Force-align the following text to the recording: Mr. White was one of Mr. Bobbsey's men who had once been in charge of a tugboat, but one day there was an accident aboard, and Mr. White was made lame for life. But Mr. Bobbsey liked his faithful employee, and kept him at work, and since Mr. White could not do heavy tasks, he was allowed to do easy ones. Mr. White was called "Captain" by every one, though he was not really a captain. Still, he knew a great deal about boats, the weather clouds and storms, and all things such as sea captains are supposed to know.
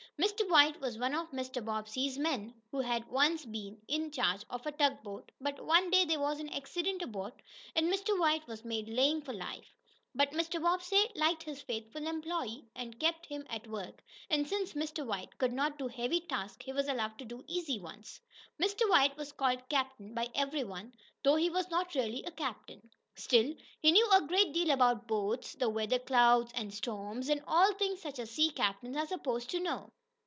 Mr. 0.21 0.47
White 0.49 0.79
was 0.79 0.99
one 0.99 1.15
of 1.15 1.31
Mr. 1.31 1.65
Bobbsey's 1.65 2.19
men 2.19 2.53
who 2.69 2.79
had 2.81 3.07
once 3.09 3.43
been 3.43 3.81
in 3.87 4.11
charge 4.11 4.45
of 4.51 4.63
a 4.67 4.71
tugboat, 4.71 5.31
but 5.41 5.65
one 5.65 5.89
day 5.89 6.05
there 6.05 6.19
was 6.19 6.39
an 6.39 6.49
accident 6.49 7.01
aboard, 7.01 7.33
and 7.75 7.91
Mr. 7.91 8.19
White 8.19 8.45
was 8.47 8.63
made 8.63 8.87
lame 8.87 9.21
for 9.23 9.33
life. 9.33 9.73
But 10.13 10.29
Mr. 10.33 10.61
Bobbsey 10.61 11.09
liked 11.15 11.41
his 11.41 11.63
faithful 11.63 12.05
employee, 12.05 12.67
and 12.75 12.99
kept 12.99 13.25
him 13.25 13.47
at 13.49 13.65
work, 13.65 14.03
and 14.29 14.47
since 14.47 14.73
Mr. 14.73 15.03
White 15.03 15.35
could 15.39 15.51
not 15.51 15.79
do 15.79 15.87
heavy 15.87 16.19
tasks, 16.21 16.63
he 16.65 16.71
was 16.73 16.87
allowed 16.87 17.17
to 17.17 17.25
do 17.25 17.43
easy 17.47 17.79
ones. 17.79 18.21
Mr. 18.61 18.87
White 18.91 19.17
was 19.17 19.31
called 19.31 19.67
"Captain" 19.69 20.13
by 20.13 20.27
every 20.35 20.63
one, 20.63 20.93
though 21.23 21.35
he 21.35 21.49
was 21.49 21.67
not 21.71 21.95
really 21.95 22.23
a 22.25 22.31
captain. 22.31 22.91
Still, 23.15 23.55
he 23.79 23.91
knew 23.91 24.07
a 24.11 24.21
great 24.27 24.53
deal 24.53 24.69
about 24.69 25.07
boats, 25.07 25.53
the 25.55 25.69
weather 25.69 25.99
clouds 25.99 26.51
and 26.53 26.71
storms, 26.71 27.27
and 27.27 27.41
all 27.47 27.73
things 27.73 28.03
such 28.03 28.19
as 28.19 28.29
sea 28.29 28.51
captains 28.51 28.95
are 28.97 29.07
supposed 29.07 29.49
to 29.49 29.59
know. 29.59 29.91